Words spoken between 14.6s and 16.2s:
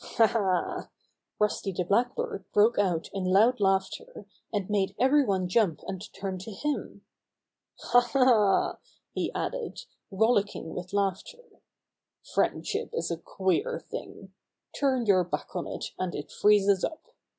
Turn your back on it, and